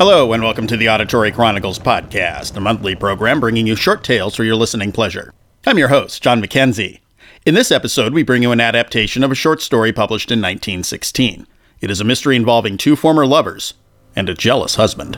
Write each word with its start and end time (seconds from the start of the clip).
Hello, 0.00 0.32
and 0.32 0.42
welcome 0.42 0.66
to 0.66 0.78
the 0.78 0.88
Auditory 0.88 1.30
Chronicles 1.30 1.78
podcast, 1.78 2.56
a 2.56 2.60
monthly 2.60 2.94
program 2.94 3.38
bringing 3.38 3.66
you 3.66 3.76
short 3.76 4.02
tales 4.02 4.34
for 4.34 4.44
your 4.44 4.56
listening 4.56 4.92
pleasure. 4.92 5.34
I'm 5.66 5.76
your 5.76 5.88
host, 5.88 6.22
John 6.22 6.40
McKenzie. 6.40 7.00
In 7.44 7.52
this 7.52 7.70
episode, 7.70 8.14
we 8.14 8.22
bring 8.22 8.40
you 8.40 8.50
an 8.50 8.62
adaptation 8.62 9.22
of 9.22 9.30
a 9.30 9.34
short 9.34 9.60
story 9.60 9.92
published 9.92 10.30
in 10.30 10.38
1916. 10.38 11.46
It 11.82 11.90
is 11.90 12.00
a 12.00 12.04
mystery 12.04 12.34
involving 12.34 12.78
two 12.78 12.96
former 12.96 13.26
lovers 13.26 13.74
and 14.16 14.30
a 14.30 14.34
jealous 14.34 14.76
husband. 14.76 15.16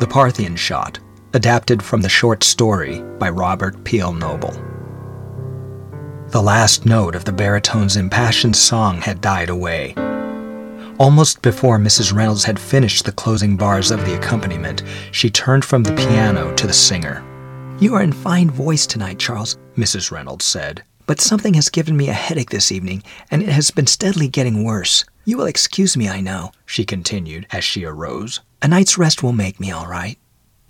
The 0.00 0.08
Parthian 0.10 0.56
Shot, 0.56 0.98
adapted 1.34 1.84
from 1.84 2.02
the 2.02 2.08
short 2.08 2.42
story 2.42 3.00
by 3.20 3.30
Robert 3.30 3.84
Peel 3.84 4.12
Noble. 4.12 4.60
The 6.30 6.42
last 6.42 6.84
note 6.84 7.14
of 7.14 7.24
the 7.24 7.32
baritone's 7.32 7.96
impassioned 7.96 8.56
song 8.56 9.00
had 9.00 9.20
died 9.20 9.50
away. 9.50 9.94
Almost 11.02 11.42
before 11.42 11.80
Mrs. 11.80 12.14
Reynolds 12.14 12.44
had 12.44 12.60
finished 12.60 13.04
the 13.04 13.10
closing 13.10 13.56
bars 13.56 13.90
of 13.90 14.06
the 14.06 14.14
accompaniment, 14.14 14.84
she 15.10 15.30
turned 15.30 15.64
from 15.64 15.82
the 15.82 15.92
piano 15.96 16.54
to 16.54 16.64
the 16.64 16.72
singer. 16.72 17.24
You 17.80 17.96
are 17.96 18.04
in 18.04 18.12
fine 18.12 18.48
voice 18.48 18.86
tonight, 18.86 19.18
Charles, 19.18 19.58
Mrs. 19.76 20.12
Reynolds 20.12 20.44
said. 20.44 20.84
But 21.08 21.20
something 21.20 21.54
has 21.54 21.70
given 21.70 21.96
me 21.96 22.08
a 22.08 22.12
headache 22.12 22.50
this 22.50 22.70
evening, 22.70 23.02
and 23.32 23.42
it 23.42 23.48
has 23.48 23.72
been 23.72 23.88
steadily 23.88 24.28
getting 24.28 24.62
worse. 24.62 25.04
You 25.24 25.38
will 25.38 25.46
excuse 25.46 25.96
me, 25.96 26.08
I 26.08 26.20
know, 26.20 26.52
she 26.66 26.84
continued 26.84 27.48
as 27.50 27.64
she 27.64 27.84
arose. 27.84 28.38
A 28.62 28.68
night's 28.68 28.96
rest 28.96 29.24
will 29.24 29.32
make 29.32 29.58
me 29.58 29.72
all 29.72 29.88
right. 29.88 30.20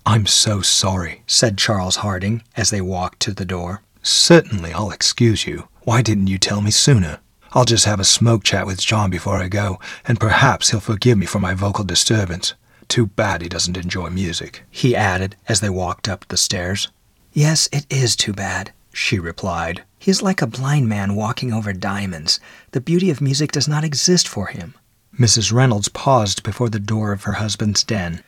I'm 0.03 0.25
so 0.25 0.61
sorry, 0.61 1.21
said 1.27 1.59
Charles 1.59 1.97
Harding 1.97 2.41
as 2.57 2.71
they 2.71 2.81
walked 2.81 3.19
to 3.19 3.35
the 3.35 3.45
door. 3.45 3.83
Certainly 4.01 4.73
I'll 4.73 4.89
excuse 4.89 5.45
you. 5.45 5.67
Why 5.83 6.01
didn't 6.01 6.25
you 6.25 6.39
tell 6.39 6.61
me 6.61 6.71
sooner? 6.71 7.19
I'll 7.55 7.65
just 7.65 7.85
have 7.85 7.99
a 7.99 8.03
smoke 8.03 8.43
chat 8.43 8.65
with 8.65 8.81
John 8.81 9.11
before 9.11 9.37
I 9.37 9.47
go, 9.47 9.79
and 10.07 10.19
perhaps 10.19 10.71
he'll 10.71 10.79
forgive 10.79 11.19
me 11.19 11.27
for 11.27 11.39
my 11.39 11.53
vocal 11.53 11.83
disturbance. 11.83 12.55
Too 12.87 13.05
bad 13.05 13.41
he 13.41 13.49
doesn't 13.49 13.77
enjoy 13.77 14.09
music, 14.09 14.63
he 14.71 14.95
added 14.95 15.35
as 15.47 15.59
they 15.59 15.69
walked 15.69 16.09
up 16.09 16.27
the 16.27 16.37
stairs. 16.37 16.89
Yes, 17.31 17.69
it 17.71 17.85
is 17.89 18.15
too 18.15 18.33
bad, 18.33 18.71
she 18.91 19.19
replied. 19.19 19.83
He 19.99 20.09
is 20.09 20.21
like 20.21 20.41
a 20.41 20.47
blind 20.47 20.89
man 20.89 21.15
walking 21.15 21.53
over 21.53 21.73
diamonds. 21.73 22.39
The 22.71 22.81
beauty 22.81 23.09
of 23.09 23.21
music 23.21 23.51
does 23.51 23.67
not 23.67 23.83
exist 23.83 24.27
for 24.27 24.47
him. 24.47 24.73
Mrs. 25.17 25.53
Reynolds 25.53 25.89
paused 25.89 26.43
before 26.43 26.69
the 26.69 26.79
door 26.79 27.11
of 27.11 27.23
her 27.23 27.33
husband's 27.33 27.83
den. 27.83 28.23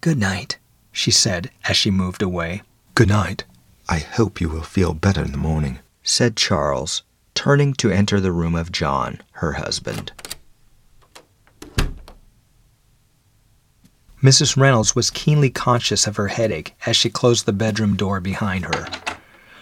Good 0.00 0.18
night, 0.18 0.58
she 0.92 1.10
said 1.10 1.50
as 1.64 1.76
she 1.76 1.90
moved 1.90 2.22
away. 2.22 2.62
Good 2.94 3.08
night. 3.08 3.44
I 3.88 3.98
hope 3.98 4.40
you 4.40 4.48
will 4.48 4.62
feel 4.62 4.94
better 4.94 5.22
in 5.22 5.32
the 5.32 5.36
morning, 5.36 5.80
said 6.02 6.36
Charles, 6.36 7.02
turning 7.34 7.74
to 7.74 7.90
enter 7.90 8.20
the 8.20 8.32
room 8.32 8.54
of 8.54 8.72
John, 8.72 9.20
her 9.32 9.54
husband. 9.54 10.12
Mrs. 14.22 14.56
Reynolds 14.56 14.96
was 14.96 15.10
keenly 15.10 15.50
conscious 15.50 16.06
of 16.06 16.16
her 16.16 16.28
headache 16.28 16.74
as 16.86 16.96
she 16.96 17.10
closed 17.10 17.44
the 17.44 17.52
bedroom 17.52 17.94
door 17.94 18.20
behind 18.20 18.64
her, 18.64 18.86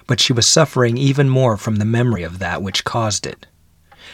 but 0.07 0.21
she 0.21 0.33
was 0.33 0.47
suffering 0.47 0.97
even 0.97 1.29
more 1.29 1.57
from 1.57 1.77
the 1.77 1.85
memory 1.85 2.23
of 2.23 2.39
that 2.39 2.63
which 2.63 2.85
caused 2.85 3.27
it. 3.27 3.47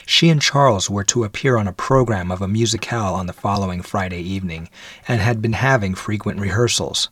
She 0.07 0.31
and 0.31 0.41
Charles 0.41 0.89
were 0.89 1.05
to 1.05 1.25
appear 1.25 1.59
on 1.59 1.69
a 1.69 1.73
program 1.73 2.33
of 2.33 2.41
a 2.41 2.49
musicale 2.49 3.15
on 3.15 3.27
the 3.27 3.35
following 3.35 3.83
Friday 3.83 4.23
evening, 4.23 4.71
and 5.07 5.21
had 5.21 5.43
been 5.43 5.53
having 5.53 5.95
frequent 5.95 6.41
rehearsals. 6.41 7.11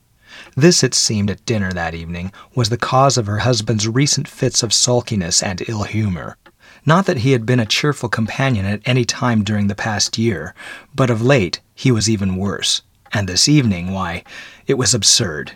This, 0.57 0.83
it 0.83 0.95
seemed, 0.95 1.31
at 1.31 1.45
dinner 1.47 1.73
that 1.73 1.95
evening, 1.95 2.33
was 2.55 2.69
the 2.69 2.77
cause 2.77 3.17
of 3.17 3.27
her 3.27 3.39
husband's 3.39 3.89
recent 3.89 4.29
fits 4.29 4.63
of 4.63 4.73
sulkiness 4.73 5.43
and 5.43 5.63
ill 5.69 5.85
humor. 5.85 6.37
Not 6.85 7.07
that 7.07 7.19
he 7.19 7.33
had 7.33 7.45
been 7.45 7.61
a 7.61 7.67
cheerful 7.67 8.09
companion 8.09 8.65
at 8.65 8.81
any 8.85 9.05
time 9.05 9.43
during 9.43 9.67
the 9.67 9.75
past 9.75 10.19
year, 10.19 10.55
but 10.95 11.11
of 11.11 11.21
late 11.21 11.61
he 11.75 11.91
was 11.91 12.09
even 12.09 12.37
worse. 12.37 12.83
And 13.13 13.29
this 13.29 13.49
evening, 13.49 13.93
why, 13.93 14.25
it 14.67 14.75
was 14.75 14.95
absurd. 14.95 15.53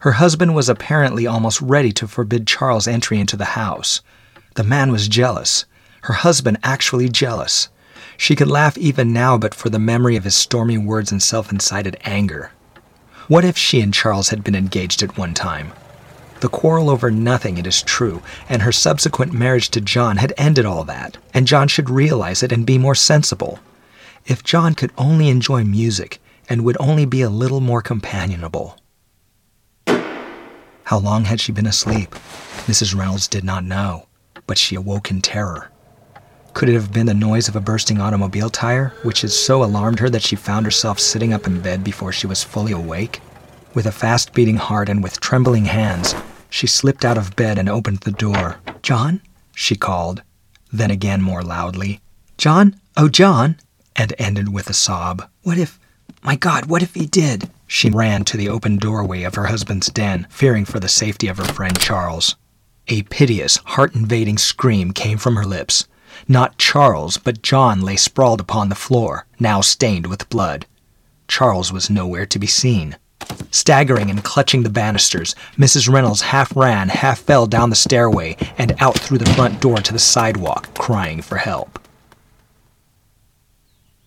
Her 0.00 0.12
husband 0.12 0.54
was 0.54 0.68
apparently 0.68 1.26
almost 1.26 1.60
ready 1.60 1.90
to 1.92 2.06
forbid 2.06 2.46
Charles 2.46 2.86
entry 2.86 3.18
into 3.18 3.36
the 3.36 3.56
house. 3.56 4.02
The 4.56 4.62
man 4.64 4.92
was 4.92 5.08
jealous, 5.08 5.64
her 6.02 6.14
husband 6.14 6.58
actually 6.62 7.08
jealous. 7.08 7.68
She 8.16 8.36
could 8.36 8.48
laugh 8.48 8.78
even 8.78 9.12
now 9.12 9.36
but 9.38 9.54
for 9.54 9.68
the 9.68 9.78
memory 9.78 10.16
of 10.16 10.24
his 10.24 10.34
stormy 10.34 10.78
words 10.78 11.10
and 11.10 11.22
self 11.22 11.50
incited 11.50 11.96
anger. 12.04 12.52
What 13.28 13.44
if 13.44 13.58
she 13.58 13.80
and 13.80 13.92
Charles 13.92 14.28
had 14.28 14.44
been 14.44 14.54
engaged 14.54 15.02
at 15.02 15.18
one 15.18 15.34
time? 15.34 15.72
The 16.40 16.48
quarrel 16.48 16.88
over 16.88 17.10
nothing, 17.10 17.58
it 17.58 17.66
is 17.66 17.82
true, 17.82 18.22
and 18.48 18.62
her 18.62 18.70
subsequent 18.70 19.32
marriage 19.32 19.68
to 19.70 19.80
John 19.80 20.18
had 20.18 20.32
ended 20.38 20.64
all 20.64 20.84
that, 20.84 21.16
and 21.34 21.46
John 21.46 21.66
should 21.66 21.90
realize 21.90 22.44
it 22.44 22.52
and 22.52 22.64
be 22.64 22.78
more 22.78 22.94
sensible. 22.94 23.58
If 24.26 24.44
John 24.44 24.74
could 24.74 24.92
only 24.96 25.28
enjoy 25.28 25.64
music 25.64 26.20
and 26.48 26.62
would 26.62 26.76
only 26.78 27.04
be 27.04 27.22
a 27.22 27.30
little 27.30 27.60
more 27.60 27.82
companionable. 27.82 28.78
How 30.84 30.98
long 30.98 31.24
had 31.24 31.40
she 31.40 31.50
been 31.50 31.66
asleep? 31.66 32.14
Mrs. 32.66 32.94
Reynolds 32.94 33.26
did 33.26 33.42
not 33.42 33.64
know, 33.64 34.06
but 34.46 34.56
she 34.56 34.76
awoke 34.76 35.10
in 35.10 35.20
terror. 35.20 35.72
Could 36.56 36.70
it 36.70 36.72
have 36.72 36.90
been 36.90 37.04
the 37.04 37.12
noise 37.12 37.48
of 37.48 37.56
a 37.56 37.60
bursting 37.60 38.00
automobile 38.00 38.48
tire, 38.48 38.94
which 39.02 39.20
had 39.20 39.30
so 39.30 39.62
alarmed 39.62 39.98
her 39.98 40.08
that 40.08 40.22
she 40.22 40.36
found 40.36 40.64
herself 40.64 40.98
sitting 40.98 41.34
up 41.34 41.46
in 41.46 41.60
bed 41.60 41.84
before 41.84 42.12
she 42.12 42.26
was 42.26 42.42
fully 42.42 42.72
awake? 42.72 43.20
With 43.74 43.84
a 43.84 43.92
fast 43.92 44.32
beating 44.32 44.56
heart 44.56 44.88
and 44.88 45.02
with 45.02 45.20
trembling 45.20 45.66
hands, 45.66 46.14
she 46.48 46.66
slipped 46.66 47.04
out 47.04 47.18
of 47.18 47.36
bed 47.36 47.58
and 47.58 47.68
opened 47.68 47.98
the 47.98 48.10
door. 48.10 48.56
John? 48.80 49.20
she 49.54 49.76
called. 49.76 50.22
Then 50.72 50.90
again 50.90 51.20
more 51.20 51.42
loudly, 51.42 52.00
John? 52.38 52.80
Oh, 52.96 53.10
John! 53.10 53.58
And 53.94 54.14
ended 54.16 54.50
with 54.50 54.70
a 54.70 54.72
sob. 54.72 55.28
What 55.42 55.58
if. 55.58 55.78
My 56.22 56.36
God, 56.36 56.70
what 56.70 56.82
if 56.82 56.94
he 56.94 57.04
did? 57.04 57.50
She 57.66 57.90
ran 57.90 58.24
to 58.24 58.38
the 58.38 58.48
open 58.48 58.78
doorway 58.78 59.24
of 59.24 59.34
her 59.34 59.48
husband's 59.48 59.88
den, 59.88 60.26
fearing 60.30 60.64
for 60.64 60.80
the 60.80 60.88
safety 60.88 61.28
of 61.28 61.36
her 61.36 61.52
friend 61.52 61.78
Charles. 61.78 62.34
A 62.88 63.02
piteous, 63.02 63.58
heart 63.58 63.94
invading 63.94 64.38
scream 64.38 64.92
came 64.92 65.18
from 65.18 65.36
her 65.36 65.44
lips. 65.44 65.86
Not 66.28 66.58
Charles, 66.58 67.16
but 67.16 67.42
John 67.42 67.80
lay 67.80 67.96
sprawled 67.96 68.40
upon 68.40 68.68
the 68.68 68.74
floor, 68.74 69.26
now 69.38 69.60
stained 69.60 70.06
with 70.06 70.28
blood. 70.28 70.66
Charles 71.28 71.72
was 71.72 71.90
nowhere 71.90 72.26
to 72.26 72.38
be 72.38 72.46
seen. 72.46 72.96
Staggering 73.50 74.10
and 74.10 74.22
clutching 74.22 74.62
the 74.62 74.70
banisters, 74.70 75.34
Mrs. 75.56 75.92
Reynolds 75.92 76.20
half 76.20 76.54
ran, 76.54 76.88
half 76.88 77.20
fell 77.20 77.46
down 77.46 77.70
the 77.70 77.76
stairway 77.76 78.36
and 78.58 78.74
out 78.78 78.98
through 78.98 79.18
the 79.18 79.32
front 79.34 79.60
door 79.60 79.78
to 79.78 79.92
the 79.92 79.98
sidewalk, 79.98 80.72
crying 80.74 81.22
for 81.22 81.38
help. 81.38 81.78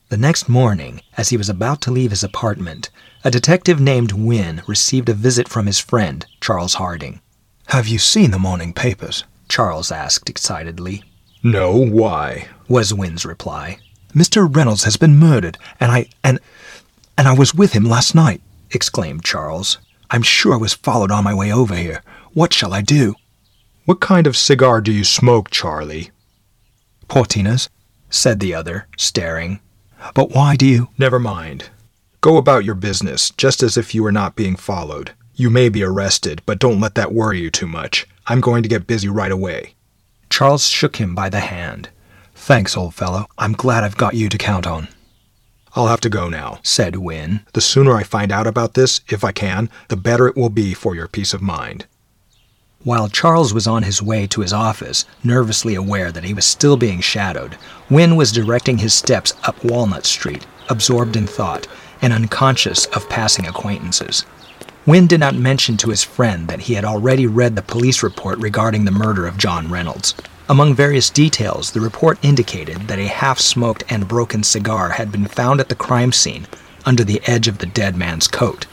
The 0.10 0.18
next 0.18 0.50
morning, 0.50 1.02
as 1.18 1.30
he 1.30 1.38
was 1.38 1.50
about 1.50 1.82
to 1.82 1.92
leave 1.92 2.12
his 2.12 2.24
apartment, 2.24 2.90
a 3.24 3.30
detective 3.30 3.80
named 3.80 4.12
Wynne 4.12 4.64
received 4.66 5.10
a 5.10 5.14
visit 5.14 5.48
from 5.48 5.66
his 5.66 5.80
friend, 5.80 6.26
Charles 6.42 6.76
Harding. 6.76 7.20
Have 7.68 7.88
you 7.88 8.00
seen 8.00 8.32
the 8.32 8.40
morning 8.40 8.74
papers? 8.74 9.24
Charles 9.50 9.92
asked 9.92 10.30
excitedly. 10.30 11.04
No, 11.42 11.72
why? 11.74 12.50
was 12.68 12.94
Wynne's 12.94 13.26
reply. 13.26 13.80
Mr. 14.14 14.54
Reynolds 14.54 14.84
has 14.84 14.98
been 14.98 15.18
murdered, 15.18 15.58
and 15.80 15.92
I 15.92 16.08
and 16.24 16.40
and 17.18 17.28
I 17.28 17.34
was 17.34 17.56
with 17.56 17.74
him 17.74 17.86
last 17.86 18.14
night, 18.14 18.42
exclaimed 18.72 19.24
Charles. 19.24 19.78
I'm 20.12 20.22
sure 20.22 20.54
I 20.54 20.58
was 20.58 20.74
followed 20.74 21.12
on 21.12 21.24
my 21.24 21.34
way 21.34 21.52
over 21.52 21.76
here. 21.76 22.04
What 22.34 22.54
shall 22.54 22.74
I 22.74 22.82
do? 22.82 23.16
What 23.86 24.02
kind 24.02 24.28
of 24.28 24.36
cigar 24.36 24.82
do 24.82 24.92
you 24.92 25.04
smoke, 25.04 25.50
Charlie? 25.50 26.12
Portinas, 27.08 27.70
said 28.10 28.40
the 28.40 28.54
other, 28.54 28.88
staring. 28.98 29.60
But 30.14 30.32
why 30.32 30.56
do 30.56 30.66
you? 30.66 30.90
Never 30.98 31.20
mind. 31.20 31.70
Go 32.22 32.38
about 32.38 32.66
your 32.66 32.76
business, 32.76 33.32
just 33.32 33.64
as 33.64 33.78
if 33.78 33.96
you 33.96 34.04
were 34.04 34.12
not 34.12 34.36
being 34.36 34.56
followed. 34.56 35.12
You 35.36 35.50
may 35.50 35.70
be 35.70 35.84
arrested, 35.84 36.42
but 36.46 36.60
don't 36.60 36.82
let 36.82 36.96
that 36.96 37.14
worry 37.14 37.40
you 37.40 37.50
too 37.50 37.68
much. 37.68 38.06
I'm 38.28 38.42
going 38.42 38.62
to 38.64 38.70
get 38.70 38.88
busy 38.88 39.08
right 39.08 39.32
away. 39.32 39.74
Charles 40.40 40.70
shook 40.70 40.96
him 40.96 41.16
by 41.16 41.28
the 41.28 41.42
hand. 41.42 41.90
Thanks, 42.34 42.78
old 42.78 42.96
fellow. 42.96 43.26
I'm 43.38 43.52
glad 43.52 43.84
I've 43.84 43.98
got 43.98 44.14
you 44.14 44.30
to 44.30 44.38
count 44.38 44.66
on. 44.66 44.88
I'll 45.76 45.88
have 45.88 46.00
to 46.00 46.10
go 46.10 46.30
now, 46.30 46.60
said 46.64 46.96
Wynne. 46.96 47.42
The 47.52 47.60
sooner 47.60 47.94
I 47.94 48.04
find 48.04 48.32
out 48.32 48.48
about 48.48 48.74
this, 48.74 49.02
if 49.10 49.26
I 49.26 49.34
can, 49.34 49.70
the 49.90 49.98
better 49.98 50.28
it 50.30 50.38
will 50.38 50.50
be 50.50 50.74
for 50.74 50.96
your 50.96 51.10
peace 51.10 51.34
of 51.34 51.42
mind. 51.42 51.88
While 52.86 53.10
Charles 53.10 53.54
was 53.54 53.68
on 53.68 53.84
his 53.84 54.02
way 54.02 54.28
to 54.28 54.40
his 54.40 54.54
office, 54.54 55.04
nervously 55.26 55.76
aware 55.76 56.10
that 56.10 56.24
he 56.24 56.34
was 56.34 56.46
still 56.46 56.78
being 56.78 57.02
shadowed, 57.02 57.58
Wynne 57.90 58.16
was 58.16 58.32
directing 58.32 58.78
his 58.78 58.94
steps 58.94 59.34
up 59.44 59.62
Walnut 59.62 60.06
Street, 60.06 60.48
absorbed 60.70 61.18
in 61.18 61.28
thought 61.28 61.68
and 62.02 62.14
unconscious 62.14 62.86
of 62.96 63.10
passing 63.10 63.46
acquaintances. 63.46 64.26
Wynne 64.90 65.06
did 65.06 65.20
not 65.20 65.36
mention 65.36 65.78
to 65.78 65.92
his 65.92 66.04
friend 66.04 66.48
that 66.48 66.62
he 66.62 66.74
had 66.74 66.84
already 66.84 67.28
read 67.28 67.56
the 67.56 67.62
police 67.62 68.02
report 68.02 68.40
regarding 68.40 68.86
the 68.86 68.92
murder 68.92 69.28
of 69.28 69.38
John 69.38 69.70
Reynolds. 69.70 70.16
Among 70.50 70.74
various 70.74 71.12
details, 71.12 71.70
the 71.70 71.80
report 71.80 72.18
indicated 72.24 72.88
that 72.88 72.98
a 72.98 73.06
half 73.06 73.38
smoked 73.38 73.84
and 73.90 74.08
broken 74.08 74.42
cigar 74.42 74.90
had 74.90 75.12
been 75.12 75.28
found 75.28 75.60
at 75.60 75.70
the 75.70 75.76
crime 75.76 76.12
scene 76.12 76.48
under 76.88 77.04
the 77.04 77.22
edge 77.28 77.48
of 77.48 77.60
the 77.60 77.68
dead 77.68 77.98
man's 77.98 78.28
coat. 78.28 78.66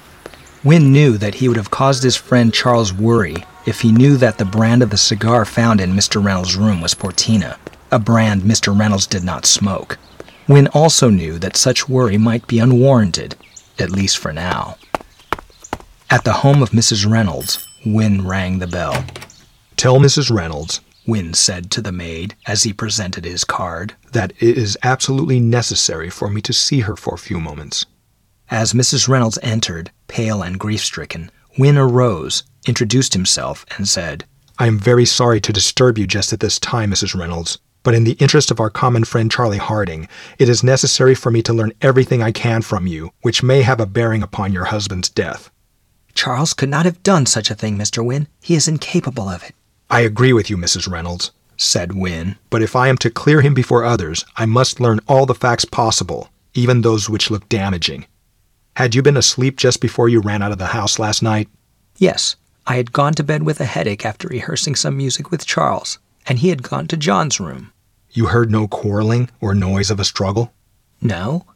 Wynne 0.64 0.90
knew 0.90 1.18
that 1.18 1.34
he 1.34 1.48
would 1.48 1.58
have 1.58 1.70
caused 1.70 2.02
his 2.02 2.16
friend 2.16 2.50
Charles 2.50 2.94
worry 2.94 3.44
if 3.66 3.82
he 3.82 3.92
knew 3.92 4.16
that 4.16 4.38
the 4.38 4.46
brand 4.46 4.82
of 4.82 4.88
the 4.88 4.96
cigar 4.96 5.44
found 5.44 5.82
in 5.82 5.92
Mr. 5.92 6.24
Reynolds' 6.24 6.56
room 6.56 6.80
was 6.80 6.94
Portina, 6.94 7.58
a 7.92 7.98
brand 7.98 8.40
Mr. 8.40 8.74
Reynolds 8.74 9.06
did 9.06 9.22
not 9.22 9.44
smoke. 9.44 9.98
Wynne 10.48 10.69
also 10.69 11.10
knew 11.10 11.38
that 11.40 11.58
such 11.58 11.90
worry 11.90 12.16
might 12.16 12.46
be 12.46 12.58
unwarranted, 12.58 13.36
at 13.78 13.90
least 13.90 14.16
for 14.16 14.32
now. 14.32 14.78
At 16.08 16.23
the 16.23 16.32
home 16.32 16.62
of 16.62 16.70
Mrs. 16.70 17.11
Reynolds, 17.11 17.67
Wynne 17.85 18.26
rang 18.26 18.61
the 18.61 18.69
bell. 18.69 19.05
Tell 19.76 19.99
Mrs. 19.99 20.31
Reynolds, 20.31 20.81
Wynne 21.05 21.35
said 21.35 21.69
to 21.73 21.82
the 21.82 21.91
maid 21.91 22.37
as 22.47 22.62
he 22.62 22.73
presented 22.73 23.25
his 23.25 23.43
card, 23.43 23.94
that 24.12 24.32
it 24.38 24.56
is 24.56 24.79
absolutely 24.85 25.41
necessary 25.41 26.08
for 26.08 26.31
me 26.31 26.41
to 26.43 26.53
see 26.53 26.81
her 26.81 26.94
for 26.94 27.14
a 27.14 27.19
few 27.19 27.41
moments. 27.41 27.87
As 28.50 28.73
Mrs. 28.73 29.08
Reynolds 29.08 29.38
entered, 29.43 29.91
pale 30.06 30.43
and 30.43 30.61
grief 30.61 30.81
stricken, 30.85 31.31
Wynne 31.58 31.76
arose, 31.76 32.44
introduced 32.69 33.12
himself, 33.12 33.67
and 33.76 33.88
said, 33.88 34.25
I 34.61 34.69
am 34.69 34.79
very 34.79 35.06
sorry 35.06 35.41
to 35.41 35.53
disturb 35.53 35.99
you 35.99 36.06
just 36.06 36.32
at 36.32 36.38
this 36.38 36.61
time, 36.61 36.93
Mrs. 36.93 37.19
Reynolds, 37.19 37.58
but 37.82 37.94
in 37.94 38.05
the 38.05 38.12
interest 38.12 38.53
of 38.53 38.61
our 38.61 38.70
common 38.70 39.03
friend 39.03 39.31
Charlie 39.31 39.58
Harding, 39.58 40.08
it 40.38 40.49
is 40.49 40.62
necessary 40.62 41.17
for 41.17 41.32
me 41.32 41.43
to 41.43 41.53
learn 41.53 41.73
everything 41.82 42.23
I 42.23 42.31
can 42.31 42.62
from 42.62 42.87
you, 42.87 43.11
which 43.23 43.43
may 43.43 43.62
have 43.62 43.81
a 43.81 43.87
bearing 43.87 44.23
upon 44.23 44.53
your 44.53 44.67
husband's 44.67 45.08
death. 45.08 45.50
Charles 46.16 46.54
could 46.54 46.68
not 46.70 46.86
have 46.86 47.02
done 47.02 47.26
such 47.26 47.50
a 47.50 47.54
thing, 47.54 47.76
Mr. 47.78 48.04
Wynne. 48.04 48.26
He 48.40 48.54
is 48.54 48.66
incapable 48.66 49.28
of 49.28 49.42
it. 49.44 49.54
I 49.90 50.00
agree 50.00 50.32
with 50.32 50.50
you, 50.50 50.56
Mrs. 50.56 50.90
Reynolds, 50.90 51.30
said 51.56 51.92
Wynne. 51.92 52.36
but 52.50 52.62
if 52.62 52.74
I 52.74 52.88
am 52.88 52.96
to 52.98 53.10
clear 53.10 53.42
him 53.42 53.54
before 53.54 53.84
others, 53.84 54.24
I 54.36 54.46
must 54.46 54.80
learn 54.80 55.00
all 55.06 55.26
the 55.26 55.34
facts 55.34 55.64
possible, 55.64 56.30
even 56.54 56.80
those 56.80 57.08
which 57.08 57.30
look 57.30 57.48
damaging. 57.48 58.06
Had 58.76 58.94
you 58.94 59.02
been 59.02 59.16
asleep 59.16 59.56
just 59.56 59.80
before 59.80 60.08
you 60.08 60.20
ran 60.20 60.42
out 60.42 60.52
of 60.52 60.58
the 60.58 60.66
house 60.78 60.98
last 60.98 61.22
night? 61.22 61.48
Yes, 61.98 62.36
I 62.66 62.76
had 62.76 62.92
gone 62.92 63.14
to 63.14 63.22
bed 63.22 63.42
with 63.44 63.60
a 63.60 63.64
headache 63.64 64.04
after 64.04 64.26
rehearsing 64.26 64.74
some 64.74 64.96
music 64.96 65.30
with 65.30 65.46
Charles, 65.46 65.98
and 66.26 66.38
he 66.40 66.48
had 66.48 66.62
gone 66.62 66.86
to 66.88 66.96
John's 66.96 67.38
room. 67.38 67.72
You 68.10 68.26
heard 68.26 68.50
no 68.50 68.66
quarreling 68.66 69.30
or 69.40 69.54
noise 69.54 69.90
of 69.90 70.00
a 70.00 70.04
struggle? 70.04 70.52
No, 71.00 71.46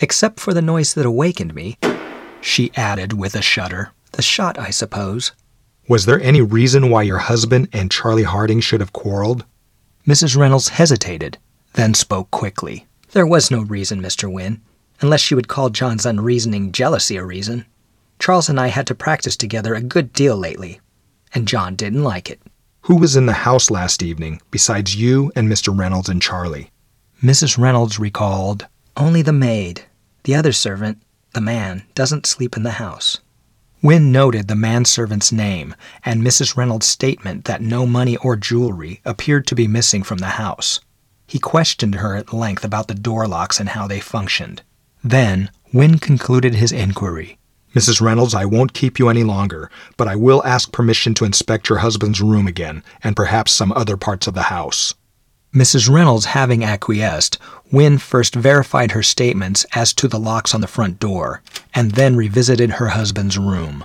except 0.00 0.40
for 0.40 0.52
the 0.52 0.62
noise 0.62 0.94
that 0.94 1.06
awakened 1.06 1.54
me, 1.54 1.78
she 2.40 2.72
added 2.76 3.12
with 3.12 3.34
a 3.34 3.42
shudder. 3.42 3.92
The 4.16 4.22
shot, 4.22 4.58
I 4.58 4.70
suppose. 4.70 5.32
Was 5.88 6.06
there 6.06 6.18
any 6.22 6.40
reason 6.40 6.88
why 6.88 7.02
your 7.02 7.18
husband 7.18 7.68
and 7.74 7.90
Charlie 7.90 8.22
Harding 8.22 8.60
should 8.60 8.80
have 8.80 8.94
quarreled? 8.94 9.44
Mrs. 10.06 10.38
Reynolds 10.38 10.70
hesitated, 10.70 11.36
then 11.74 11.92
spoke 11.92 12.30
quickly. 12.30 12.86
There 13.12 13.26
was 13.26 13.50
no 13.50 13.60
reason, 13.60 14.00
Mr. 14.00 14.32
Wynne, 14.32 14.62
unless 15.02 15.30
you 15.30 15.36
would 15.36 15.48
call 15.48 15.68
John's 15.68 16.06
unreasoning 16.06 16.72
jealousy 16.72 17.18
a 17.18 17.24
reason. 17.26 17.66
Charles 18.18 18.48
and 18.48 18.58
I 18.58 18.68
had 18.68 18.86
to 18.86 18.94
practice 18.94 19.36
together 19.36 19.74
a 19.74 19.82
good 19.82 20.14
deal 20.14 20.34
lately, 20.34 20.80
and 21.34 21.46
John 21.46 21.76
didn't 21.76 22.02
like 22.02 22.30
it. 22.30 22.40
Who 22.84 22.96
was 22.96 23.16
in 23.16 23.26
the 23.26 23.44
house 23.44 23.70
last 23.70 24.02
evening 24.02 24.40
besides 24.50 24.96
you 24.96 25.30
and 25.36 25.46
Mr. 25.46 25.78
Reynolds 25.78 26.08
and 26.08 26.22
Charlie? 26.22 26.70
Mrs. 27.22 27.58
Reynolds 27.58 27.98
recalled, 27.98 28.66
Only 28.96 29.20
the 29.20 29.34
maid. 29.34 29.82
The 30.24 30.34
other 30.34 30.52
servant, 30.52 31.02
the 31.34 31.42
man, 31.42 31.82
doesn't 31.94 32.24
sleep 32.24 32.56
in 32.56 32.62
the 32.62 32.80
house. 32.80 33.18
Wynne 33.82 34.10
noted 34.10 34.48
the 34.48 34.54
manservant's 34.54 35.30
name 35.30 35.74
and 36.04 36.22
Mrs. 36.22 36.56
Reynolds' 36.56 36.86
statement 36.86 37.44
that 37.44 37.60
no 37.60 37.86
money 37.86 38.16
or 38.16 38.36
jewelry 38.36 39.00
appeared 39.04 39.46
to 39.46 39.54
be 39.54 39.68
missing 39.68 40.02
from 40.02 40.18
the 40.18 40.26
house. 40.26 40.80
He 41.26 41.38
questioned 41.38 41.96
her 41.96 42.14
at 42.14 42.32
length 42.32 42.64
about 42.64 42.88
the 42.88 42.94
door 42.94 43.26
locks 43.28 43.60
and 43.60 43.70
how 43.70 43.86
they 43.86 44.00
functioned. 44.00 44.62
Then, 45.04 45.50
Wynne 45.72 45.98
concluded 45.98 46.54
his 46.54 46.72
inquiry. 46.72 47.38
Mrs. 47.74 48.00
Reynolds, 48.00 48.34
I 48.34 48.46
won't 48.46 48.72
keep 48.72 48.98
you 48.98 49.08
any 49.08 49.22
longer, 49.22 49.70
but 49.98 50.08
I 50.08 50.16
will 50.16 50.42
ask 50.46 50.72
permission 50.72 51.12
to 51.14 51.26
inspect 51.26 51.68
your 51.68 51.78
husband's 51.78 52.22
room 52.22 52.46
again, 52.46 52.82
and 53.04 53.14
perhaps 53.14 53.52
some 53.52 53.72
other 53.72 53.98
parts 53.98 54.26
of 54.26 54.34
the 54.34 54.44
house. 54.44 54.94
Mrs. 55.54 55.88
Reynolds 55.90 56.26
having 56.26 56.64
acquiesced, 56.64 57.38
Wynne 57.72 57.98
first 57.98 58.34
verified 58.34 58.92
her 58.92 59.02
statements 59.02 59.64
as 59.74 59.92
to 59.94 60.06
the 60.06 60.18
locks 60.18 60.54
on 60.54 60.60
the 60.60 60.66
front 60.66 61.00
door, 61.00 61.42
and 61.74 61.92
then 61.92 62.16
revisited 62.16 62.72
her 62.72 62.88
husband's 62.88 63.38
room. 63.38 63.84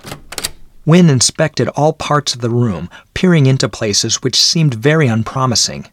Wynne 0.84 1.08
inspected 1.08 1.68
all 1.68 1.92
parts 1.92 2.34
of 2.34 2.40
the 2.40 2.50
room, 2.50 2.90
peering 3.14 3.46
into 3.46 3.68
places 3.68 4.22
which 4.22 4.40
seemed 4.40 4.74
very 4.74 5.06
unpromising. 5.06 5.86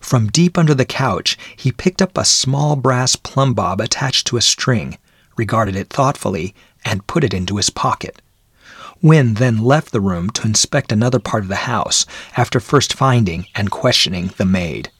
From 0.00 0.28
deep 0.28 0.58
under 0.58 0.74
the 0.74 0.84
couch, 0.84 1.38
he 1.56 1.72
picked 1.72 2.02
up 2.02 2.18
a 2.18 2.24
small 2.24 2.76
brass 2.76 3.16
plumb 3.16 3.54
bob 3.54 3.80
attached 3.80 4.26
to 4.26 4.36
a 4.36 4.42
string, 4.42 4.98
regarded 5.36 5.76
it 5.76 5.88
thoughtfully, 5.88 6.54
and 6.84 7.06
put 7.06 7.24
it 7.24 7.32
into 7.32 7.56
his 7.56 7.70
pocket. 7.70 8.20
Wynne 9.00 9.34
then 9.34 9.58
left 9.58 9.92
the 9.92 10.00
room 10.00 10.30
to 10.30 10.46
inspect 10.46 10.92
another 10.92 11.18
part 11.18 11.42
of 11.42 11.48
the 11.48 11.56
house, 11.56 12.04
after 12.36 12.60
first 12.60 12.92
finding 12.92 13.46
and 13.54 13.70
questioning 13.70 14.30
the 14.36 14.44
maid. 14.44 14.90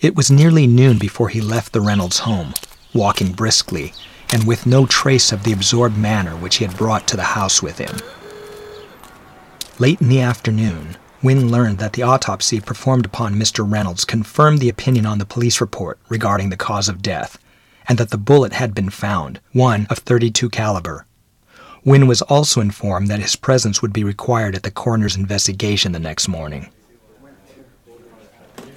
It 0.00 0.14
was 0.14 0.30
nearly 0.30 0.68
noon 0.68 0.96
before 0.98 1.28
he 1.28 1.40
left 1.40 1.72
the 1.72 1.80
Reynolds 1.80 2.20
home, 2.20 2.54
walking 2.94 3.32
briskly, 3.32 3.94
and 4.32 4.46
with 4.46 4.64
no 4.64 4.86
trace 4.86 5.32
of 5.32 5.42
the 5.42 5.52
absorbed 5.52 5.98
manner 5.98 6.36
which 6.36 6.56
he 6.56 6.64
had 6.64 6.76
brought 6.76 7.08
to 7.08 7.16
the 7.16 7.34
house 7.34 7.60
with 7.60 7.78
him. 7.78 7.96
Late 9.80 10.00
in 10.00 10.08
the 10.08 10.20
afternoon, 10.20 10.96
Wynne 11.20 11.50
learned 11.50 11.78
that 11.78 11.94
the 11.94 12.02
autopsy 12.02 12.60
performed 12.60 13.06
upon 13.06 13.34
Mr. 13.34 13.68
Reynolds 13.68 14.04
confirmed 14.04 14.60
the 14.60 14.68
opinion 14.68 15.04
on 15.04 15.18
the 15.18 15.26
police 15.26 15.60
report 15.60 15.98
regarding 16.08 16.50
the 16.50 16.56
cause 16.56 16.88
of 16.88 17.02
death, 17.02 17.36
and 17.88 17.98
that 17.98 18.10
the 18.10 18.18
bullet 18.18 18.52
had 18.52 18.74
been 18.74 18.90
found, 18.90 19.40
one 19.52 19.88
of 19.90 19.98
32 19.98 20.48
caliber. 20.50 21.06
Wynne 21.84 22.06
was 22.06 22.22
also 22.22 22.60
informed 22.60 23.08
that 23.08 23.20
his 23.20 23.34
presence 23.34 23.82
would 23.82 23.92
be 23.92 24.04
required 24.04 24.54
at 24.54 24.62
the 24.62 24.70
coroner's 24.70 25.16
investigation 25.16 25.90
the 25.90 25.98
next 25.98 26.28
morning. 26.28 26.70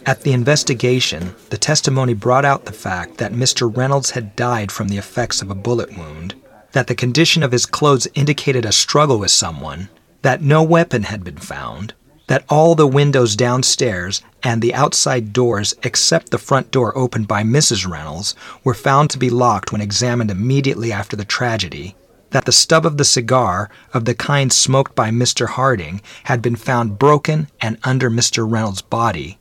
At 0.03 0.21
the 0.21 0.33
investigation, 0.33 1.35
the 1.51 1.59
testimony 1.59 2.15
brought 2.15 2.43
out 2.43 2.65
the 2.65 2.73
fact 2.73 3.17
that 3.17 3.33
Mr. 3.33 3.75
Reynolds 3.75 4.11
had 4.11 4.35
died 4.35 4.71
from 4.71 4.87
the 4.87 4.97
effects 4.97 5.43
of 5.43 5.51
a 5.51 5.55
bullet 5.55 5.95
wound, 5.95 6.33
that 6.71 6.87
the 6.87 6.95
condition 6.95 7.43
of 7.43 7.51
his 7.51 7.67
clothes 7.67 8.07
indicated 8.15 8.65
a 8.65 8.71
struggle 8.71 9.19
with 9.19 9.29
someone, 9.29 9.89
that 10.23 10.41
no 10.41 10.63
weapon 10.63 11.03
had 11.03 11.23
been 11.23 11.37
found, 11.37 11.93
that 12.25 12.45
all 12.49 12.73
the 12.73 12.87
windows 12.87 13.35
downstairs 13.35 14.23
and 14.41 14.61
the 14.61 14.73
outside 14.73 15.33
doors 15.33 15.75
except 15.83 16.31
the 16.31 16.37
front 16.39 16.71
door 16.71 16.97
opened 16.97 17.27
by 17.27 17.43
Mrs. 17.43 17.87
Reynolds 17.87 18.33
were 18.63 18.73
found 18.73 19.11
to 19.11 19.19
be 19.19 19.29
locked 19.29 19.71
when 19.71 19.81
examined 19.81 20.31
immediately 20.31 20.91
after 20.91 21.15
the 21.15 21.25
tragedy, 21.25 21.95
that 22.31 22.45
the 22.45 22.51
stub 22.51 22.87
of 22.87 22.97
the 22.97 23.05
cigar, 23.05 23.69
of 23.93 24.05
the 24.05 24.15
kind 24.15 24.51
smoked 24.51 24.95
by 24.95 25.11
Mr. 25.11 25.47
Harding, 25.47 26.01
had 26.23 26.41
been 26.41 26.55
found 26.55 26.97
broken 26.97 27.49
and 27.59 27.77
under 27.83 28.09
Mr. 28.09 28.49
Reynolds' 28.49 28.81
body, 28.81 29.37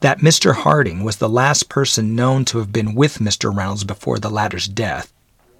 that 0.00 0.20
Mr. 0.20 0.54
Harding 0.54 1.02
was 1.02 1.16
the 1.16 1.28
last 1.28 1.68
person 1.68 2.14
known 2.14 2.44
to 2.46 2.58
have 2.58 2.72
been 2.72 2.94
with 2.94 3.18
Mr. 3.18 3.54
Reynolds 3.54 3.84
before 3.84 4.18
the 4.18 4.30
latter's 4.30 4.68
death, 4.68 5.12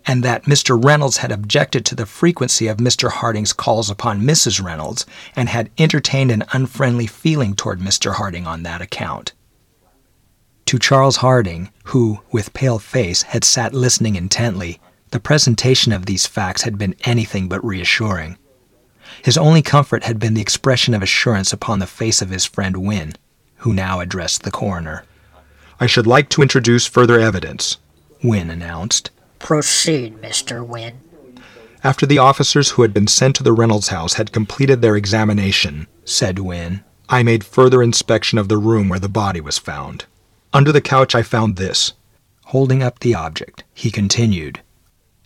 and 0.06 0.22
that 0.22 0.44
Mr. 0.44 0.82
Reynolds 0.82 1.18
had 1.18 1.32
objected 1.32 1.84
to 1.86 1.94
the 1.94 2.06
frequency 2.06 2.68
of 2.68 2.78
Mr. 2.78 3.10
Harding's 3.10 3.52
calls 3.52 3.90
upon 3.90 4.22
Mrs. 4.22 4.62
Reynolds 4.62 5.04
and 5.34 5.48
had 5.48 5.70
entertained 5.76 6.30
an 6.30 6.44
unfriendly 6.52 7.06
feeling 7.06 7.54
toward 7.54 7.80
Mr. 7.80 8.14
Harding 8.14 8.46
on 8.46 8.62
that 8.62 8.80
account. 8.80 9.32
To 10.66 10.78
Charles 10.78 11.16
Harding, 11.16 11.70
who, 11.84 12.20
with 12.30 12.52
pale 12.52 12.78
face, 12.78 13.22
had 13.22 13.42
sat 13.42 13.74
listening 13.74 14.16
intently, 14.16 14.80
the 15.10 15.20
presentation 15.20 15.92
of 15.92 16.06
these 16.06 16.26
facts 16.26 16.62
had 16.62 16.78
been 16.78 16.94
anything 17.04 17.48
but 17.48 17.64
reassuring. 17.64 18.36
His 19.24 19.38
only 19.38 19.62
comfort 19.62 20.04
had 20.04 20.18
been 20.18 20.34
the 20.34 20.42
expression 20.42 20.94
of 20.94 21.02
assurance 21.02 21.52
upon 21.52 21.78
the 21.78 21.86
face 21.86 22.20
of 22.20 22.30
his 22.30 22.44
friend 22.44 22.76
Wynne, 22.76 23.14
who 23.58 23.72
now 23.72 24.00
addressed 24.00 24.42
the 24.42 24.50
coroner. 24.50 25.04
I 25.80 25.86
should 25.86 26.06
like 26.06 26.28
to 26.30 26.42
introduce 26.42 26.86
further 26.86 27.18
evidence. 27.20 27.78
Wynne 28.22 28.50
announced. 28.50 29.10
Proceed, 29.38 30.20
Mr. 30.20 30.66
Wynne. 30.66 31.00
After 31.84 32.06
the 32.06 32.18
officers 32.18 32.70
who 32.70 32.82
had 32.82 32.92
been 32.92 33.06
sent 33.06 33.36
to 33.36 33.44
the 33.44 33.52
Reynolds 33.52 33.88
house 33.88 34.14
had 34.14 34.32
completed 34.32 34.82
their 34.82 34.96
examination, 34.96 35.86
said 36.04 36.40
Wynne, 36.40 36.82
I 37.08 37.22
made 37.22 37.44
further 37.44 37.82
inspection 37.82 38.38
of 38.38 38.48
the 38.48 38.58
room 38.58 38.88
where 38.88 38.98
the 38.98 39.08
body 39.08 39.40
was 39.40 39.58
found. 39.58 40.04
Under 40.52 40.72
the 40.72 40.80
couch, 40.80 41.14
I 41.14 41.22
found 41.22 41.56
this. 41.56 41.92
Holding 42.46 42.82
up 42.82 42.98
the 42.98 43.14
object, 43.14 43.62
he 43.72 43.90
continued. 43.90 44.60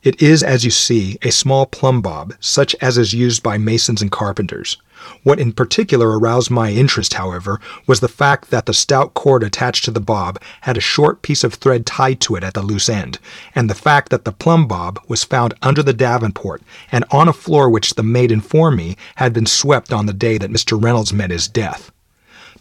It 0.03 0.21
is, 0.21 0.43
as 0.43 0.65
you 0.65 0.73
see, 0.73 1.17
a 1.23 1.31
small 1.31 1.65
plumb 1.65 2.03
bob, 2.03 2.35
such 2.41 2.75
as 2.81 2.99
is 2.99 3.13
used 3.13 3.41
by 3.41 3.57
masons 3.57 4.03
and 4.03 4.11
carpenters. 4.11 4.77
What 5.23 5.39
in 5.39 5.53
particular 5.53 6.19
aroused 6.19 6.51
my 6.51 6.71
interest, 6.71 7.15
however, 7.15 7.61
was 7.87 8.01
the 8.01 8.09
fact 8.09 8.51
that 8.51 8.67
the 8.67 8.75
stout 8.75 9.15
cord 9.15 9.45
attached 9.45 9.85
to 9.85 9.93
the 9.93 10.01
bob 10.01 10.41
had 10.63 10.77
a 10.77 10.81
short 10.81 11.23
piece 11.23 11.45
of 11.45 11.55
thread 11.55 11.87
tied 11.87 12.21
to 12.23 12.35
it 12.35 12.43
at 12.43 12.55
the 12.55 12.63
loose 12.63 12.89
end, 12.89 13.21
and 13.55 13.71
the 13.71 13.77
fact 13.77 14.09
that 14.09 14.25
the 14.25 14.33
plumb 14.33 14.67
bob 14.67 14.99
was 15.07 15.23
found 15.23 15.55
under 15.63 15.85
the 15.85 15.93
davenport 15.93 16.63
and 16.91 17.05
on 17.13 17.29
a 17.29 17.33
floor 17.33 17.71
which 17.71 17.95
the 17.95 18.03
maid 18.03 18.33
informed 18.33 18.79
me 18.79 18.97
had 19.17 19.33
been 19.33 19.47
swept 19.47 19.93
on 19.93 20.07
the 20.07 20.13
day 20.13 20.37
that 20.37 20.51
Mr. 20.51 20.83
Reynolds 20.83 21.13
met 21.13 21.31
his 21.31 21.47
death. 21.47 21.92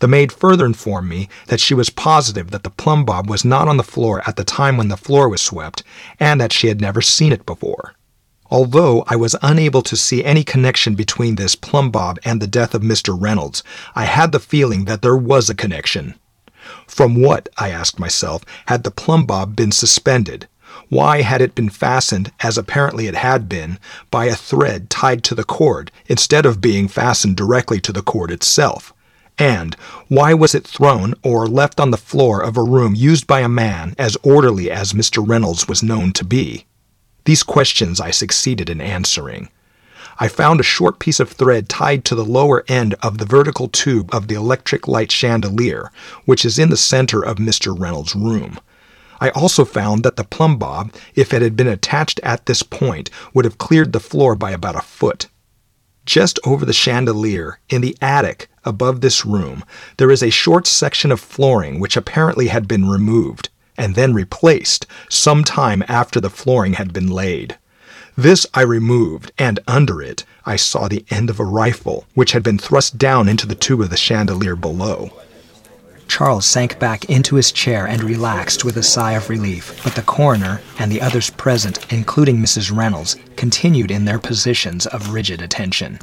The 0.02 0.08
maid 0.08 0.32
further 0.32 0.66
informed 0.66 1.10
me 1.10 1.30
that 1.46 1.60
she 1.60 1.76
was 1.76 1.92
positive 1.92 2.50
that 2.50 2.64
the 2.64 2.72
plumb 2.72 3.06
bob 3.06 3.30
was 3.30 3.46
not 3.46 3.68
on 3.68 3.78
the 3.78 3.84
floor 3.84 4.24
at 4.28 4.36
the 4.36 4.44
time 4.44 4.76
when 4.76 4.88
the 4.88 4.98
floor 4.98 5.30
was 5.30 5.44
swept, 5.44 5.84
and 6.20 6.42
that 6.42 6.52
she 6.52 6.70
had 6.70 6.82
never 6.82 7.04
seen 7.04 7.32
it 7.32 7.46
before. 7.46 7.94
Although 8.50 9.04
I 9.06 9.16
was 9.16 9.36
unable 9.44 9.84
to 9.84 9.96
see 9.96 10.26
any 10.26 10.44
connection 10.44 10.96
between 10.96 11.36
this 11.36 11.54
plumb 11.54 11.92
bob 11.92 12.18
and 12.26 12.42
the 12.42 12.48
death 12.48 12.74
of 12.74 12.82
Mr. 12.82 13.16
Reynolds, 13.16 13.62
I 13.94 14.06
had 14.06 14.32
the 14.32 14.40
feeling 14.40 14.86
that 14.86 15.04
there 15.04 15.16
was 15.16 15.52
a 15.52 15.56
connection. 15.56 16.16
From 16.88 17.22
what, 17.22 17.50
I 17.60 17.70
asked 17.70 18.00
myself, 18.00 18.44
had 18.66 18.84
the 18.84 18.90
plumb 18.90 19.28
bob 19.28 19.56
been 19.56 19.72
suspended? 19.72 20.48
Why 20.90 21.22
had 21.22 21.42
it 21.42 21.54
been 21.54 21.70
fastened, 21.70 22.32
as 22.40 22.58
apparently 22.58 23.06
it 23.06 23.18
had 23.18 23.48
been, 23.48 23.78
by 24.10 24.26
a 24.26 24.36
thread 24.36 24.90
tied 24.90 25.24
to 25.26 25.36
the 25.36 25.44
cord, 25.44 25.92
instead 26.08 26.48
of 26.48 26.60
being 26.60 26.88
fastened 26.88 27.38
directly 27.38 27.80
to 27.82 27.94
the 27.94 28.02
cord 28.02 28.32
itself? 28.32 28.96
And 29.38 29.76
why 30.08 30.34
was 30.34 30.54
it 30.54 30.68
thrown 30.68 31.14
or 31.24 31.48
left 31.48 31.80
on 31.80 31.92
the 31.92 31.98
floor 31.98 32.42
of 32.44 32.58
a 32.58 32.64
room 32.64 32.96
used 32.96 33.28
by 33.28 33.40
a 33.40 33.50
man 33.50 33.96
as 33.98 34.18
orderly 34.24 34.70
as 34.70 34.94
Mr. 34.94 35.28
Reynolds 35.28 35.68
was 35.68 35.82
known 35.82 36.14
to 36.14 36.24
be? 36.24 36.66
These 37.26 37.44
questions 37.44 38.00
I 38.00 38.12
succeeded 38.12 38.70
in 38.70 38.82
answering. 38.82 39.50
I 40.20 40.28
found 40.28 40.60
a 40.60 40.64
short 40.64 41.00
piece 41.00 41.20
of 41.20 41.32
thread 41.32 41.70
tied 41.70 42.06
to 42.06 42.16
the 42.16 42.26
lower 42.26 42.64
end 42.68 42.94
of 43.02 43.18
the 43.18 43.26
vertical 43.26 43.68
tube 43.68 44.14
of 44.14 44.28
the 44.28 44.36
electric 44.36 44.88
light 44.88 45.12
chandelier, 45.12 45.92
which 46.26 46.46
is 46.46 46.60
in 46.60 46.70
the 46.70 46.78
center 46.78 47.24
of 47.24 47.38
Mr. 47.38 47.78
Reynolds' 47.78 48.16
room. 48.16 48.60
I 49.20 49.30
also 49.30 49.66
found 49.66 50.04
that 50.04 50.18
the 50.18 50.24
plumb 50.24 50.58
bob, 50.58 50.94
if 51.16 51.34
it 51.34 51.42
had 51.42 51.56
been 51.56 51.68
attached 51.68 52.20
at 52.22 52.46
this 52.48 52.64
point, 52.64 53.10
would 53.34 53.46
have 53.46 53.58
cleared 53.58 53.94
the 53.94 54.00
floor 54.00 54.36
by 54.36 54.52
about 54.52 54.76
a 54.76 54.82
foot. 54.82 55.28
Just 56.12 56.42
over 56.44 56.66
the 56.66 56.74
chandelier, 56.74 57.60
in 57.70 57.80
the 57.80 57.96
attic 58.02 58.50
above 58.66 59.00
this 59.00 59.26
room, 59.26 59.64
there 59.96 60.12
is 60.12 60.22
a 60.22 60.30
short 60.30 60.68
section 60.68 61.10
of 61.10 61.22
flooring 61.22 61.80
which 61.80 61.96
apparently 61.96 62.48
had 62.48 62.68
been 62.68 62.90
removed 62.90 63.48
and 63.78 63.96
then 63.96 64.14
replaced 64.14 64.86
some 65.08 65.46
time 65.46 65.86
after 65.88 66.20
the 66.20 66.30
flooring 66.30 66.74
had 66.74 66.92
been 66.92 67.08
laid. 67.08 67.58
This 68.18 68.46
I 68.54 68.64
removed, 68.64 69.32
and 69.38 69.62
under 69.70 70.02
it 70.02 70.26
I 70.46 70.58
saw 70.58 70.90
the 70.90 71.06
end 71.10 71.30
of 71.30 71.40
a 71.40 71.46
rifle, 71.46 72.06
which 72.14 72.34
had 72.34 72.44
been 72.44 72.58
thrust 72.58 72.98
down 72.98 73.30
into 73.30 73.48
the 73.48 73.56
tube 73.56 73.80
of 73.80 73.90
the 73.90 73.96
chandelier 73.96 74.58
below. 74.58 75.14
Charles 76.12 76.46
sank 76.46 76.78
back 76.78 77.06
into 77.06 77.38
his 77.38 77.54
chair 77.54 77.88
and 77.88 78.04
relaxed 78.04 78.66
with 78.66 78.76
a 78.76 78.84
sigh 78.84 79.14
of 79.14 79.30
relief, 79.30 79.82
but 79.82 79.96
the 79.96 80.02
coroner 80.02 80.60
and 80.78 80.92
the 80.92 81.00
others 81.00 81.30
present, 81.30 81.90
including 81.90 82.36
Mrs. 82.36 82.70
Reynolds, 82.70 83.16
continued 83.38 83.92
in 83.92 84.04
their 84.04 84.20
positions 84.20 84.86
of 84.86 85.14
rigid 85.14 85.42
attention. 85.42 86.00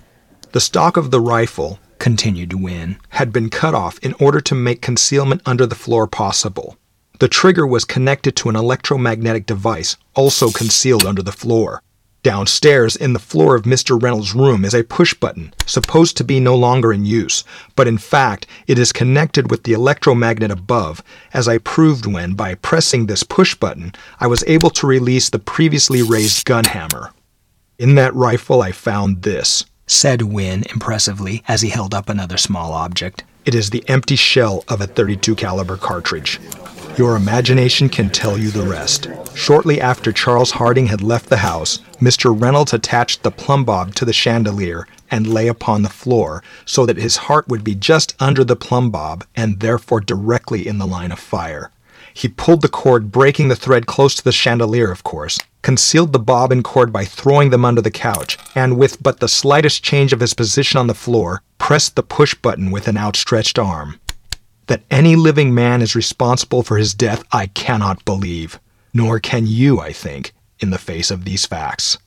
The 0.52 0.62
stock 0.62 0.96
of 0.96 1.10
the 1.10 1.20
rifle, 1.20 1.78
continued 1.98 2.54
Wynne, 2.54 2.96
had 3.10 3.34
been 3.34 3.50
cut 3.50 3.74
off 3.74 3.98
in 3.98 4.14
order 4.14 4.40
to 4.40 4.54
make 4.54 4.80
concealment 4.80 5.42
under 5.44 5.66
the 5.66 5.74
floor 5.74 6.06
possible. 6.06 6.78
The 7.18 7.28
trigger 7.28 7.66
was 7.66 7.84
connected 7.84 8.34
to 8.36 8.48
an 8.48 8.56
electromagnetic 8.56 9.44
device, 9.44 9.98
also 10.14 10.48
concealed 10.48 11.04
under 11.04 11.22
the 11.22 11.32
floor. 11.32 11.82
Downstairs 12.25 12.96
in 12.96 13.12
the 13.12 13.20
floor 13.20 13.54
of 13.54 13.62
Mr. 13.62 14.00
Reynolds' 14.00 14.34
room 14.34 14.64
is 14.64 14.75
a 14.75 14.82
push 14.82 15.14
button, 15.14 15.54
supposed 15.66 16.16
to 16.16 16.25
be 16.25 16.40
no 16.40 16.56
longer 16.56 16.92
in 16.92 17.04
use, 17.04 17.44
but 17.76 17.87
in 17.87 17.96
fact 17.96 18.46
it 18.66 18.78
is 18.78 18.92
connected 18.92 19.50
with 19.50 19.62
the 19.62 19.72
electromagnet 19.72 20.50
above, 20.50 21.02
as 21.32 21.46
I 21.46 21.58
proved 21.58 22.06
when, 22.06 22.34
by 22.34 22.56
pressing 22.56 23.06
this 23.06 23.22
push 23.22 23.54
button, 23.54 23.92
I 24.18 24.26
was 24.26 24.42
able 24.48 24.70
to 24.70 24.87
release 24.87 25.30
the 25.30 25.38
previously 25.38 26.02
raised 26.02 26.44
gun 26.44 26.64
hammer. 26.64 27.12
In 27.78 27.94
that 27.94 28.14
rifle 28.14 28.62
I 28.62 28.72
found 28.72 29.22
this, 29.22 29.64
said 29.87 30.22
Wynne 30.22 30.64
impressively 30.70 31.44
as 31.46 31.62
he 31.62 31.68
held 31.68 31.94
up 31.94 32.08
another 32.08 32.37
small 32.37 32.72
object. 32.72 33.22
It 33.44 33.54
is 33.54 33.70
the 33.70 33.88
empty 33.88 34.16
shell 34.16 34.64
of 34.68 34.80
a 34.80 34.87
32 34.88 35.37
caliber 35.37 35.76
cartridge. 35.76 36.40
Your 36.98 37.14
imagination 37.14 37.88
can 37.88 38.10
tell 38.10 38.36
you 38.36 38.50
the 38.50 38.66
rest. 38.66 39.06
Shortly 39.32 39.80
after 39.80 40.10
Charles 40.10 40.50
Harding 40.50 40.88
had 40.88 41.00
left 41.00 41.28
the 41.28 41.36
house, 41.36 41.78
Mr. 42.00 42.34
Reynolds 42.38 42.72
attached 42.72 43.22
the 43.22 43.30
plumb 43.30 43.64
bob 43.64 43.94
to 43.94 44.04
the 44.04 44.12
chandelier 44.12 44.84
and 45.08 45.32
lay 45.32 45.46
upon 45.46 45.82
the 45.82 45.90
floor 45.90 46.42
so 46.64 46.84
that 46.86 46.96
his 46.96 47.16
heart 47.16 47.46
would 47.46 47.62
be 47.62 47.76
just 47.76 48.16
under 48.18 48.42
the 48.42 48.56
plumb 48.56 48.90
bob 48.90 49.24
and 49.36 49.60
therefore 49.60 50.00
directly 50.00 50.66
in 50.66 50.78
the 50.78 50.88
line 50.88 51.12
of 51.12 51.20
fire. 51.20 51.70
He 52.12 52.26
pulled 52.26 52.62
the 52.62 52.68
cord, 52.68 53.12
breaking 53.12 53.46
the 53.46 53.54
thread 53.54 53.86
close 53.86 54.16
to 54.16 54.24
the 54.24 54.32
chandelier, 54.32 54.90
of 54.90 55.04
course, 55.04 55.38
concealed 55.62 56.12
the 56.12 56.18
bob 56.18 56.50
and 56.50 56.64
cord 56.64 56.92
by 56.92 57.04
throwing 57.04 57.50
them 57.50 57.64
under 57.64 57.80
the 57.80 57.92
couch, 57.92 58.36
and 58.56 58.76
with 58.76 59.00
but 59.00 59.20
the 59.20 59.28
slightest 59.28 59.84
change 59.84 60.12
of 60.12 60.18
his 60.18 60.34
position 60.34 60.80
on 60.80 60.88
the 60.88 60.94
floor, 60.94 61.42
pressed 61.58 61.94
the 61.94 62.02
push 62.02 62.34
button 62.34 62.72
with 62.72 62.88
an 62.88 62.96
outstretched 62.96 63.56
arm. 63.56 64.00
That 64.68 64.84
any 64.90 65.16
living 65.16 65.54
man 65.54 65.82
is 65.82 65.96
responsible 65.96 66.62
for 66.62 66.78
his 66.78 66.94
death, 66.94 67.25
I 67.32 67.46
cannot 67.46 68.04
believe. 68.04 68.60
Nor 68.94 69.18
can 69.18 69.46
you, 69.46 69.80
I 69.80 69.92
think, 69.92 70.32
in 70.60 70.70
the 70.70 70.78
face 70.78 71.10
of 71.10 71.25
these 71.25 71.46
facts. 71.46 71.98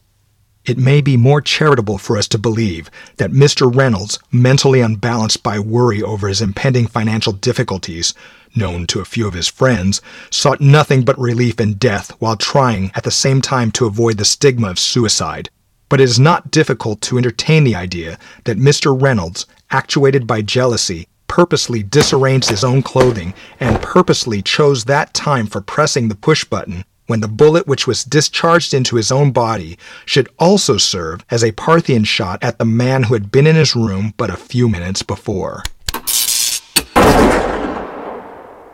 It 0.64 0.78
may 0.78 1.02
be 1.02 1.18
more 1.18 1.42
charitable 1.42 1.98
for 1.98 2.18
us 2.18 2.28
to 2.28 2.38
believe 2.38 2.92
that 3.18 3.32
Mr. 3.32 3.74
Reynolds, 3.74 4.20
mentally 4.32 4.80
unbalanced 4.80 5.42
by 5.42 5.58
worry 5.58 6.04
over 6.04 6.28
his 6.28 6.40
impending 6.40 6.86
financial 6.86 7.34
difficulties, 7.34 8.14
known 8.56 8.86
to 8.88 9.00
a 9.00 9.06
few 9.06 9.28
of 9.28 9.34
his 9.34 9.48
friends, 9.48 10.02
sought 10.30 10.62
nothing 10.62 11.04
but 11.04 11.18
relief 11.18 11.60
in 11.60 11.74
death 11.74 12.12
while 12.20 12.36
trying 12.36 12.92
at 12.94 13.04
the 13.04 13.10
same 13.10 13.42
time 13.42 13.72
to 13.72 13.88
avoid 13.88 14.18
the 14.18 14.26
stigma 14.26 14.70
of 14.70 14.78
suicide. 14.78 15.50
But 15.90 16.00
it 16.00 16.04
is 16.04 16.20
not 16.20 16.52
difficult 16.52 17.02
to 17.02 17.18
entertain 17.18 17.64
the 17.64 17.76
idea 17.76 18.20
that 18.44 18.60
Mr. 18.60 18.96
Reynolds, 19.02 19.48
actuated 19.72 20.28
by 20.28 20.44
jealousy, 20.44 21.08
purposely 21.32 21.82
disarranged 21.82 22.50
his 22.50 22.62
own 22.62 22.82
clothing 22.84 23.34
and 23.62 23.82
purposely 23.82 24.42
chose 24.42 24.84
that 24.84 25.14
time 25.14 25.48
for 25.48 25.62
pressing 25.62 26.10
the 26.10 26.16
push 26.16 26.44
button 26.44 26.84
when 27.08 27.22
the 27.22 27.28
bullet 27.28 27.66
which 27.66 27.88
was 27.88 28.04
discharged 28.04 28.74
into 28.74 28.98
his 28.98 29.14
own 29.14 29.32
body 29.32 29.78
should 30.06 30.28
also 30.38 30.76
serve 30.76 31.24
as 31.32 31.42
a 31.42 31.54
Parthian 31.54 32.04
shot 32.04 32.44
at 32.44 32.60
the 32.60 32.66
man 32.66 33.04
who 33.04 33.14
had 33.14 33.32
been 33.32 33.48
in 33.48 33.56
his 33.56 33.78
room 33.78 34.14
but 34.18 34.30
a 34.30 34.36
few 34.36 34.68
minutes 34.68 35.04
before. 35.04 35.64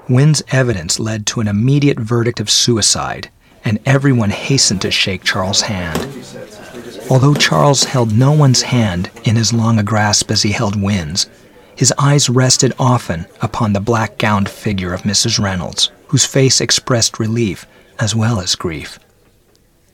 Wynne's 0.09 0.41
evidence 0.49 0.99
led 0.99 1.27
to 1.27 1.41
an 1.41 1.47
immediate 1.47 1.99
verdict 1.99 2.39
of 2.39 2.49
suicide, 2.49 3.29
and 3.63 3.77
everyone 3.85 4.31
hastened 4.31 4.81
to 4.81 4.89
shake 4.89 5.23
Charles' 5.23 5.61
hand. 5.61 5.99
Although 7.07 7.35
Charles 7.35 7.83
held 7.83 8.17
no 8.17 8.31
one's 8.31 8.63
hand 8.63 9.11
in 9.25 9.37
as 9.37 9.53
long 9.53 9.77
a 9.77 9.83
grasp 9.83 10.31
as 10.31 10.41
he 10.41 10.53
held 10.53 10.81
Wynne's, 10.81 11.27
his 11.77 11.93
eyes 11.99 12.27
rested 12.27 12.73
often 12.79 13.27
upon 13.39 13.71
the 13.71 13.79
black 13.79 14.17
gowned 14.17 14.49
figure 14.49 14.93
of 14.93 15.03
Mrs. 15.03 15.39
Reynolds, 15.39 15.91
whose 16.07 16.25
face 16.25 16.59
expressed 16.59 17.19
relief 17.19 17.67
as 17.99 18.15
well 18.15 18.39
as 18.39 18.55
grief. 18.55 18.97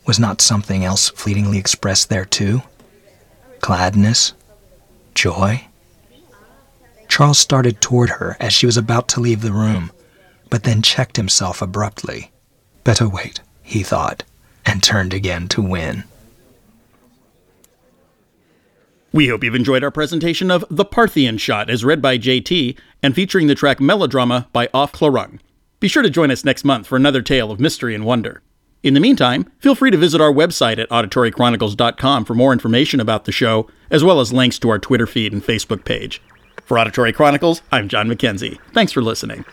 Was 0.07 0.17
not 0.17 0.39
something 0.39 0.85
else 0.85 1.09
fleetingly 1.09 1.57
expressed 1.57 2.09
there 2.09 2.23
too? 2.23 2.61
Gladness? 3.59 4.33
Joy? 5.13 5.67
Charles 7.09 7.37
started 7.37 7.81
toward 7.81 8.11
her 8.11 8.37
as 8.39 8.53
she 8.53 8.65
was 8.65 8.77
about 8.77 9.09
to 9.09 9.19
leave 9.19 9.41
the 9.41 9.51
room, 9.51 9.91
but 10.49 10.63
then 10.63 10.81
checked 10.81 11.17
himself 11.17 11.61
abruptly. 11.61 12.31
Better 12.85 13.09
wait, 13.09 13.41
he 13.61 13.83
thought, 13.83 14.23
and 14.65 14.81
turned 14.81 15.13
again 15.13 15.49
to 15.49 15.61
Wynne. 15.61 16.05
We 19.13 19.27
hope 19.27 19.43
you've 19.43 19.53
enjoyed 19.53 19.83
our 19.83 19.91
presentation 19.91 20.49
of 20.49 20.65
The 20.71 20.83
Parthian 20.83 21.37
Shot 21.37 21.69
as 21.69 21.85
read 21.85 22.01
by 22.01 22.17
JT 22.17 22.75
and 23.03 23.13
featuring 23.13 23.45
the 23.45 23.53
track 23.53 23.79
Melodrama 23.79 24.47
by 24.51 24.69
Off 24.73 24.91
Clorung. 24.91 25.39
Be 25.79 25.87
sure 25.87 26.01
to 26.01 26.09
join 26.09 26.31
us 26.31 26.43
next 26.43 26.63
month 26.63 26.87
for 26.87 26.95
another 26.95 27.21
tale 27.21 27.51
of 27.51 27.59
mystery 27.59 27.93
and 27.93 28.05
wonder. 28.05 28.41
In 28.81 28.95
the 28.95 28.99
meantime, 28.99 29.51
feel 29.59 29.75
free 29.75 29.91
to 29.91 29.97
visit 29.97 30.19
our 30.19 30.33
website 30.33 30.79
at 30.79 30.89
auditorychronicles.com 30.89 32.25
for 32.25 32.33
more 32.33 32.53
information 32.53 32.99
about 32.99 33.25
the 33.25 33.31
show, 33.31 33.69
as 33.91 34.03
well 34.03 34.19
as 34.19 34.33
links 34.33 34.57
to 34.57 34.69
our 34.69 34.79
Twitter 34.79 35.05
feed 35.05 35.31
and 35.31 35.43
Facebook 35.43 35.85
page. 35.85 36.19
For 36.65 36.79
Auditory 36.79 37.13
Chronicles, 37.13 37.61
I'm 37.71 37.89
John 37.89 38.07
McKenzie. 38.07 38.57
Thanks 38.73 38.91
for 38.91 39.03
listening. 39.03 39.45